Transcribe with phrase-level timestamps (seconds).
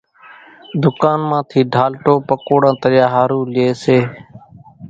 [0.81, 3.97] ڌُڪان مان ٿي ڍالٽو پڪوڙان تريا ۿارُو لئي سي